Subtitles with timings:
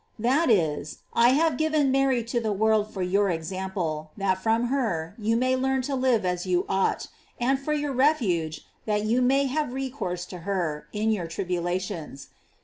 [0.09, 4.69] * That is, I have given Mary to the world for your example, that from
[4.69, 7.07] her you may learn to live as you ought;
[7.39, 12.29] and for your refuge, that you may have recourse to her, In your tribulations.